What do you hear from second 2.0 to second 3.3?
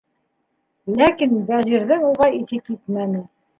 уға иҫе китмәне.